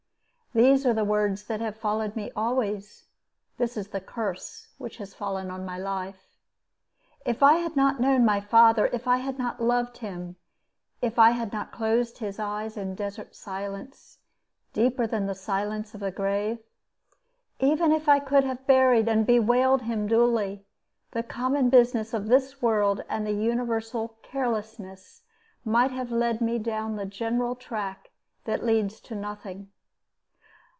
These 0.53 0.85
are 0.85 0.93
the 0.93 1.05
words 1.05 1.45
that 1.45 1.61
have 1.61 1.77
followed 1.77 2.17
me 2.17 2.29
always. 2.35 3.05
This 3.57 3.77
is 3.77 3.87
the 3.87 4.01
curse 4.01 4.67
which 4.77 4.97
has 4.97 5.13
fallen 5.13 5.49
on 5.49 5.63
my 5.63 5.77
life. 5.77 6.35
If 7.25 7.41
I 7.41 7.53
had 7.53 7.77
not 7.77 8.01
known 8.01 8.25
my 8.25 8.41
father, 8.41 8.87
if 8.87 9.07
I 9.07 9.15
had 9.15 9.37
not 9.39 9.63
loved 9.63 9.99
him, 9.99 10.35
if 11.01 11.17
I 11.17 11.29
had 11.31 11.53
not 11.53 11.71
closed 11.71 12.17
his 12.17 12.37
eyes 12.37 12.75
in 12.75 12.95
desert 12.95 13.33
silence 13.33 14.17
deeper 14.73 15.07
than 15.07 15.25
the 15.25 15.35
silence 15.35 15.93
of 15.93 16.01
the 16.01 16.11
grave, 16.11 16.59
even 17.61 17.93
if 17.93 18.09
I 18.09 18.19
could 18.19 18.43
have 18.43 18.67
buried 18.67 19.07
and 19.07 19.25
bewailed 19.25 19.83
him 19.83 20.05
duly, 20.05 20.65
the 21.11 21.23
common 21.23 21.69
business 21.69 22.13
of 22.13 22.27
this 22.27 22.61
world 22.61 23.05
and 23.07 23.25
the 23.25 23.31
universal 23.31 24.17
carelessness 24.21 25.21
might 25.63 25.91
have 25.91 26.11
led 26.11 26.41
me 26.41 26.59
down 26.59 26.97
the 26.97 27.05
general 27.05 27.55
track 27.55 28.11
that 28.43 28.65
leads 28.65 28.99
to 28.99 29.15
nothing. 29.15 29.71